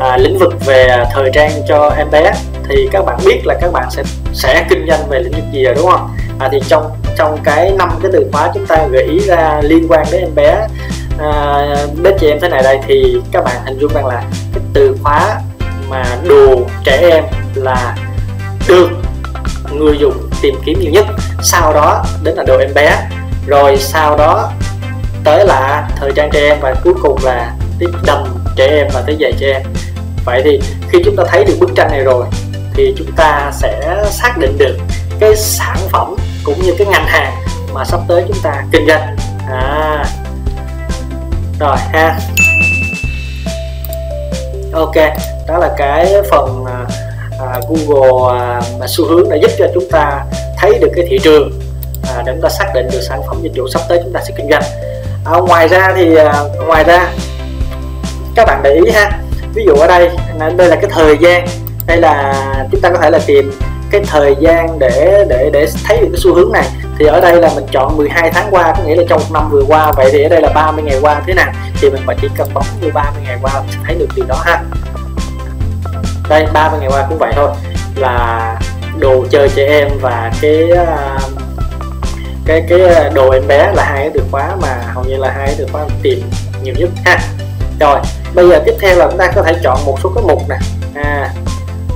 à, 0.00 0.16
lĩnh 0.16 0.38
vực 0.38 0.66
về 0.66 1.04
thời 1.12 1.30
trang 1.32 1.50
cho 1.68 1.92
em 1.96 2.10
bé 2.10 2.32
thì 2.68 2.88
các 2.92 3.04
bạn 3.04 3.18
biết 3.26 3.40
là 3.44 3.54
các 3.60 3.72
bạn 3.72 3.90
sẽ 3.90 4.02
sẽ 4.32 4.66
kinh 4.70 4.86
doanh 4.88 5.08
về 5.08 5.20
lĩnh 5.20 5.32
vực 5.32 5.44
gì 5.52 5.64
rồi 5.64 5.74
đúng 5.74 5.90
không? 5.90 6.16
À, 6.38 6.48
thì 6.52 6.60
trong 6.68 6.90
trong 7.16 7.38
cái 7.44 7.72
năm 7.78 7.90
cái 8.02 8.10
từ 8.14 8.28
khóa 8.32 8.50
chúng 8.54 8.66
ta 8.66 8.86
gợi 8.90 9.02
ý 9.02 9.20
ra 9.20 9.60
liên 9.62 9.86
quan 9.88 10.06
đến 10.10 10.20
em 10.20 10.34
bé 10.34 10.66
à, 11.18 11.64
đến 12.02 12.14
chị 12.20 12.28
em 12.28 12.38
thế 12.40 12.48
này 12.48 12.62
đây 12.62 12.78
thì 12.86 13.16
các 13.32 13.44
bạn 13.44 13.56
hình 13.64 13.78
dung 13.78 13.92
rằng 13.94 14.06
là 14.06 14.22
cái 14.30 14.62
từ 14.72 14.96
khóa 15.02 15.40
mà 15.88 16.04
đồ 16.28 16.60
trẻ 16.84 16.96
em 17.10 17.24
là 17.54 17.96
được 18.68 18.88
người 19.72 19.98
dùng 19.98 20.30
tìm 20.42 20.54
kiếm 20.64 20.80
nhiều 20.80 20.92
nhất. 20.92 21.06
Sau 21.42 21.72
đó 21.72 22.04
đến 22.22 22.34
là 22.34 22.44
đồ 22.46 22.58
em 22.58 22.74
bé. 22.74 23.08
Rồi 23.46 23.76
sau 23.76 24.16
đó 24.16 24.52
tới 25.24 25.46
là 25.46 25.88
thời 25.96 26.12
trang 26.14 26.30
trẻ 26.32 26.40
em 26.40 26.58
và 26.60 26.74
cuối 26.84 26.94
cùng 27.02 27.18
là 27.24 27.52
tiếp 27.78 27.90
đầm 28.06 28.24
trẻ 28.56 28.66
em 28.66 28.88
và 28.94 29.02
tới 29.06 29.16
giày 29.20 29.32
trẻ 29.38 29.52
em. 29.52 29.62
Vậy 30.24 30.42
thì 30.44 30.60
khi 30.88 31.02
chúng 31.04 31.16
ta 31.16 31.24
thấy 31.28 31.44
được 31.44 31.54
bức 31.60 31.70
tranh 31.76 31.88
này 31.90 32.00
rồi 32.00 32.26
thì 32.76 32.94
chúng 32.96 33.12
ta 33.16 33.52
sẽ 33.54 34.04
xác 34.10 34.38
định 34.38 34.58
được 34.58 34.76
cái 35.20 35.36
sản 35.36 35.76
phẩm 35.90 36.16
cũng 36.44 36.62
như 36.62 36.74
cái 36.78 36.86
ngành 36.86 37.06
hàng 37.06 37.34
mà 37.72 37.84
sắp 37.84 38.00
tới 38.08 38.24
chúng 38.28 38.38
ta 38.42 38.64
kinh 38.72 38.86
doanh. 38.86 39.16
À. 39.50 40.04
Rồi 41.60 41.76
ha. 41.76 42.18
Ok 44.72 44.96
đó 45.48 45.58
là 45.58 45.74
cái 45.76 46.14
phần 46.30 46.64
à, 46.64 46.86
à, 47.40 47.60
Google 47.68 48.38
à, 48.38 48.60
mà 48.80 48.86
xu 48.88 49.04
hướng 49.04 49.28
đã 49.28 49.36
giúp 49.36 49.50
cho 49.58 49.66
chúng 49.74 49.90
ta 49.90 50.24
thấy 50.58 50.78
được 50.78 50.90
cái 50.96 51.06
thị 51.08 51.18
trường 51.22 51.60
à, 52.08 52.22
để 52.26 52.32
chúng 52.32 52.42
ta 52.42 52.48
xác 52.48 52.72
định 52.74 52.88
được 52.92 53.00
sản 53.08 53.22
phẩm 53.26 53.36
dịch 53.42 53.52
vụ 53.56 53.68
sắp 53.68 53.82
tới 53.88 54.00
chúng 54.04 54.12
ta 54.12 54.20
sẽ 54.28 54.34
kinh 54.36 54.50
doanh. 54.50 54.62
À, 55.24 55.32
ngoài 55.48 55.68
ra 55.68 55.92
thì 55.96 56.16
à, 56.16 56.34
ngoài 56.66 56.84
ra 56.84 57.08
các 58.34 58.44
bạn 58.46 58.60
để 58.62 58.80
ý 58.84 58.90
ha. 58.90 59.10
Ví 59.54 59.64
dụ 59.66 59.74
ở 59.74 59.86
đây 59.86 60.10
đây 60.56 60.68
là 60.68 60.76
cái 60.76 60.90
thời 60.90 61.18
gian 61.20 61.46
đây 61.86 61.96
là 61.96 62.34
chúng 62.72 62.80
ta 62.80 62.90
có 62.90 62.98
thể 62.98 63.10
là 63.10 63.18
tìm 63.26 63.52
cái 63.90 64.00
thời 64.06 64.36
gian 64.40 64.78
để 64.78 65.24
để 65.28 65.50
để 65.52 65.66
thấy 65.84 66.00
được 66.00 66.06
cái 66.12 66.20
xu 66.20 66.34
hướng 66.34 66.52
này. 66.52 66.68
Thì 66.98 67.06
ở 67.06 67.20
đây 67.20 67.42
là 67.42 67.50
mình 67.54 67.66
chọn 67.72 67.96
12 67.96 68.30
tháng 68.30 68.48
qua 68.50 68.74
có 68.76 68.82
nghĩa 68.84 68.96
là 68.96 69.02
trong 69.08 69.20
một 69.20 69.32
năm 69.32 69.50
vừa 69.50 69.62
qua. 69.68 69.92
Vậy 69.92 70.08
thì 70.12 70.22
ở 70.22 70.28
đây 70.28 70.40
là 70.40 70.48
30 70.54 70.84
ngày 70.84 70.98
qua 71.00 71.22
thế 71.26 71.34
nào? 71.34 71.52
Thì 71.80 71.90
mình 71.90 72.02
chỉ 72.20 72.28
cần 72.36 72.48
bấm 72.54 72.64
như 72.80 72.90
30 72.94 73.22
ngày 73.26 73.38
qua 73.42 73.60
mình 73.60 73.70
sẽ 73.70 73.78
thấy 73.86 73.94
được 73.94 74.08
điều 74.14 74.26
đó 74.26 74.42
ha. 74.44 74.62
Đây 76.28 76.46
30 76.52 76.80
ngày 76.80 76.90
qua 76.92 77.06
cũng 77.08 77.18
vậy 77.18 77.32
thôi. 77.36 77.50
Là 77.96 78.60
đồ 78.98 79.24
chơi 79.30 79.48
trẻ 79.48 79.66
em 79.66 79.88
và 80.00 80.32
cái 80.40 80.70
um, 80.70 81.36
cái 82.46 82.64
cái 82.68 83.10
đồ 83.14 83.30
em 83.30 83.46
bé 83.46 83.72
là 83.72 83.84
hai 83.84 83.98
cái 83.98 84.10
từ 84.14 84.22
khóa 84.30 84.56
mà 84.62 84.82
hầu 84.94 85.04
như 85.04 85.16
là 85.16 85.30
hai 85.30 85.46
cái 85.46 85.54
từ 85.58 85.66
khóa 85.72 85.86
tìm 86.02 86.22
nhiều 86.62 86.74
nhất 86.78 86.90
ha. 87.04 87.18
Rồi 87.80 87.98
bây 88.34 88.48
giờ 88.48 88.62
tiếp 88.66 88.74
theo 88.80 88.96
là 88.96 89.06
chúng 89.10 89.18
ta 89.18 89.32
có 89.34 89.42
thể 89.42 89.54
chọn 89.62 89.78
một 89.86 89.98
số 90.02 90.12
cái 90.14 90.24
mục 90.28 90.48
nè. 90.48 90.56
À, 90.94 91.30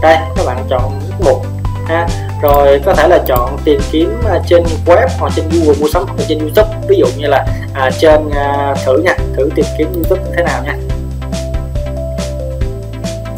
đây 0.02 0.16
các 0.36 0.46
bạn 0.46 0.66
chọn 0.70 1.00
mục 1.24 1.46
ha. 1.86 2.08
Rồi 2.42 2.80
có 2.84 2.94
thể 2.94 3.08
là 3.08 3.18
chọn 3.26 3.58
tìm 3.64 3.80
kiếm 3.90 4.20
à, 4.28 4.38
trên 4.46 4.64
web 4.86 5.08
hoặc 5.18 5.32
trên 5.36 5.44
Google 5.50 5.80
mua 5.80 5.88
sắm 5.92 6.04
hoặc 6.06 6.24
trên 6.28 6.38
YouTube. 6.38 6.68
Ví 6.88 6.96
dụ 6.96 7.06
như 7.16 7.26
là 7.26 7.46
à, 7.74 7.90
trên 7.98 8.30
à, 8.30 8.74
thử 8.84 8.98
nha 8.98 9.16
thử 9.36 9.50
tìm 9.54 9.64
kiếm 9.78 9.92
YouTube 9.94 10.22
thế 10.36 10.42
nào 10.42 10.62
nha. 10.64 10.76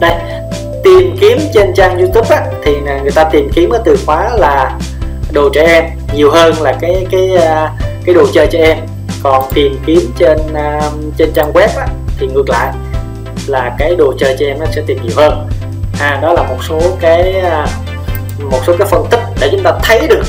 Đây 0.01 0.13
tìm 0.85 1.17
kiếm 1.21 1.39
trên 1.55 1.75
trang 1.75 1.99
YouTube 1.99 2.37
á, 2.37 2.47
thì 2.65 2.77
người 3.03 3.11
ta 3.15 3.25
tìm 3.25 3.51
kiếm 3.55 3.71
cái 3.71 3.81
từ 3.85 3.97
khóa 4.07 4.31
là 4.37 4.79
đồ 5.33 5.49
trẻ 5.55 5.63
em 5.67 5.85
nhiều 6.15 6.31
hơn 6.31 6.63
là 6.63 6.73
cái 6.81 7.07
cái 7.11 7.37
à, 7.37 7.73
cái 8.05 8.15
đồ 8.15 8.27
chơi 8.33 8.47
trẻ 8.47 8.59
em. 8.59 8.79
Còn 9.23 9.45
tìm 9.55 9.79
kiếm 9.87 10.13
trên 10.19 10.39
à, 10.55 10.81
trên 11.19 11.33
trang 11.35 11.53
web 11.53 11.69
á, 11.77 11.87
thì 12.19 12.27
ngược 12.27 12.49
lại 12.49 12.73
là 13.47 13.77
cái 13.79 13.95
đồ 13.97 14.15
chơi 14.19 14.37
trẻ 14.39 14.47
em 14.47 14.59
nó 14.61 14.67
sẽ 14.73 14.83
tìm 14.87 14.99
nhiều 15.03 15.13
hơn 15.17 15.49
à 16.01 16.19
đó 16.23 16.33
là 16.33 16.43
một 16.43 16.59
số 16.69 16.81
cái 17.01 17.41
à, 17.41 17.67
một 18.39 18.61
số 18.67 18.75
cái 18.79 18.89
phân 18.89 19.07
tích 19.11 19.21
để 19.41 19.49
chúng 19.53 19.63
ta 19.63 19.73
thấy 19.83 20.09
được 20.09 20.25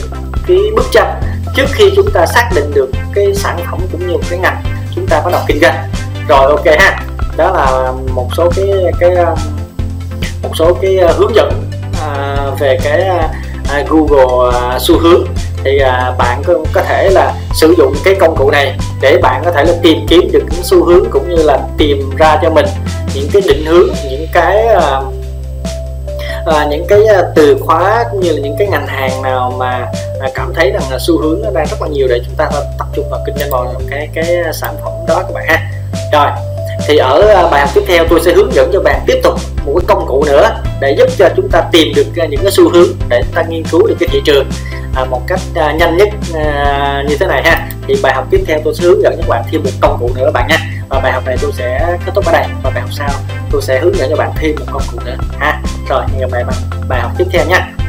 cái 0.48 0.58
bức 0.76 0.86
tranh 0.92 1.22
trước 1.56 1.66
khi 1.72 1.92
chúng 1.96 2.12
ta 2.14 2.26
xác 2.26 2.50
định 2.56 2.72
được 2.74 2.90
cái 3.14 3.34
sản 3.36 3.60
phẩm 3.72 3.80
cũng 3.92 4.08
như 4.08 4.18
cái 4.30 4.40
ngành 4.40 4.64
chúng 4.96 5.08
ta 5.08 5.22
bắt 5.22 5.32
đầu 5.32 5.42
kinh 5.48 5.60
doanh. 5.62 5.90
Rồi 6.28 6.52
ok 6.52 6.66
ha. 6.80 7.00
Đó 7.38 7.52
là 7.52 7.92
một 8.14 8.28
số 8.38 8.52
cái 8.56 8.66
cái 9.00 9.16
à, 9.16 9.36
một 10.44 10.52
số 10.56 10.74
cái 10.82 10.98
à, 11.00 11.14
hướng 11.18 11.36
dẫn 11.36 11.64
à, 12.02 12.38
về 12.60 12.78
cái 12.84 13.02
à, 13.70 13.84
Google 13.90 14.60
à, 14.60 14.80
xu 14.80 15.00
hướng. 15.00 15.26
Thì 15.64 15.80
à, 15.80 16.14
bạn 16.18 16.42
có, 16.46 16.54
có 16.74 16.82
thể 16.82 17.10
là 17.10 17.34
sử 17.54 17.76
dụng 17.78 17.94
cái 18.04 18.16
công 18.16 18.36
cụ 18.36 18.52
này 18.52 18.78
để 19.02 19.18
bạn 19.22 19.42
có 19.46 19.52
thể 19.52 19.64
là 19.64 19.74
tìm 19.84 19.98
kiếm 20.10 20.30
được 20.32 20.44
những 20.52 20.64
xu 20.64 20.86
hướng 20.86 21.10
cũng 21.10 21.30
như 21.30 21.44
là 21.44 21.60
tìm 21.78 22.10
ra 22.18 22.40
cho 22.42 22.50
mình 22.50 22.66
những 23.14 23.30
cái 23.34 23.42
định 23.48 23.66
hướng 23.66 23.88
những 24.10 24.28
cái 24.34 24.68
à, 24.68 25.02
à, 26.46 26.66
những 26.70 26.86
cái 26.88 27.06
ờ, 27.06 27.32
từ 27.36 27.58
khóa 27.62 28.06
cũng 28.12 28.20
như 28.20 28.32
là 28.32 28.40
những 28.40 28.56
cái 28.60 28.68
ngành 28.68 28.88
hàng 28.88 29.22
nào 29.22 29.54
mà 29.58 29.88
à, 30.20 30.30
cảm 30.36 30.54
thấy 30.56 30.72
rằng 30.72 30.84
là 30.92 30.98
xu 31.00 31.22
hướng 31.22 31.42
nó 31.44 31.50
đang 31.54 31.66
rất 31.66 31.82
là 31.82 31.88
nhiều 31.88 32.08
để 32.08 32.20
chúng 32.26 32.36
ta 32.36 32.50
tập 32.78 32.88
trung 32.96 33.10
vào 33.10 33.20
kinh 33.26 33.36
doanh 33.38 33.50
vào 33.52 33.74
cái 33.90 34.10
cái 34.14 34.36
ờ, 34.36 34.52
sản 34.52 34.76
phẩm 34.84 34.92
đó 35.08 35.16
các 35.16 35.34
bạn 35.34 35.46
ha. 35.48 35.72
Rồi 36.14 36.28
thì 36.88 36.98
ở 36.98 37.22
ờ, 37.22 37.50
bài 37.52 37.62
học 37.62 37.70
tiếp 37.74 37.84
theo 37.88 38.06
tôi 38.10 38.22
sẽ 38.26 38.34
hướng 38.34 38.54
dẫn 38.54 38.70
cho 38.74 38.80
bạn 38.80 39.02
tiếp 39.08 39.20
tục 39.24 39.34
một 39.66 39.74
cái 39.80 39.86
công 39.88 40.06
cụ 40.08 40.24
nữa 40.24 40.50
để 40.82 40.96
giúp 40.98 41.10
cho 41.18 41.30
chúng 41.36 41.50
ta 41.50 41.64
tìm 41.72 41.94
được 41.96 42.06
những 42.30 42.42
cái 42.44 42.52
xu 42.52 42.70
hướng 42.70 42.88
để 43.10 43.22
chúng 43.26 43.36
ta 43.36 43.44
nghiên 43.50 43.64
cứu 43.64 43.88
được 43.88 43.96
cái 44.00 44.10
thị 44.12 44.22
trường 44.26 44.50
à, 44.96 45.06
một 45.06 45.22
cách 45.28 45.40
à, 45.56 45.74
nhanh 45.80 45.98
nhất 45.98 46.10
à, 46.36 47.04
như 47.10 47.18
thế 47.18 47.28
này 47.28 47.44
ha. 47.44 47.68
Thì 47.88 47.96
bài 48.04 48.14
học 48.14 48.28
tiếp 48.30 48.44
theo 48.48 48.60
tôi 48.64 48.76
sẽ 48.76 48.84
hướng 48.84 49.02
dẫn 49.02 49.18
cho 49.18 49.28
bạn 49.28 49.44
thêm 49.52 49.64
một 49.64 49.70
công 49.82 49.98
cụ 50.00 50.10
nữa 50.16 50.26
các 50.26 50.32
bạn 50.34 50.48
nha. 50.48 50.58
Và 50.90 51.00
bài 51.00 51.12
học 51.12 51.26
này 51.26 51.38
tôi 51.42 51.52
sẽ 51.58 51.98
kết 52.06 52.12
thúc 52.16 52.26
ở 52.26 52.32
đây. 52.32 52.46
Và 52.64 52.70
bài 52.70 52.82
học 52.82 52.90
sau 52.94 53.10
tôi 53.52 53.62
sẽ 53.62 53.80
hướng 53.80 53.98
dẫn 53.98 54.10
cho 54.10 54.16
bạn 54.16 54.32
thêm 54.36 54.56
một 54.60 54.66
công 54.72 54.84
cụ 54.92 55.00
nữa 55.06 55.16
ha 55.40 55.62
rồi 55.90 56.04
hẹn 56.08 56.22
gặp 56.22 56.32
lại 56.32 56.44
bạn 56.44 56.56
bài 56.88 57.02
học 57.02 57.12
tiếp 57.18 57.26
theo 57.32 57.46
nha. 57.48 57.83